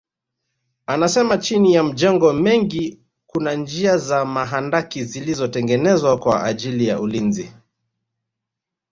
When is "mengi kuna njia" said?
2.33-3.97